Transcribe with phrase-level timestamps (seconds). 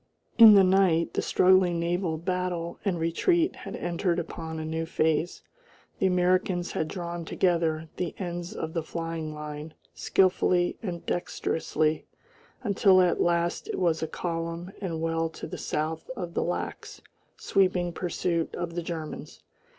[0.39, 5.43] In the night the struggling naval battle and retreat had entered upon a new phase.
[5.99, 12.07] The Americans had drawn together the ends of the flying line skilfully and dexterously,
[12.63, 17.03] until at last it was a column and well to the south of the lax
[17.37, 19.43] sweeping pursuit of the Germans.